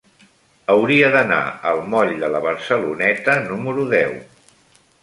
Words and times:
Hauria 0.75 1.11
d'anar 1.17 1.41
al 1.73 1.83
moll 1.93 2.15
de 2.25 2.33
la 2.37 2.43
Barceloneta 2.49 3.39
número 3.53 3.89
deu. 3.97 4.19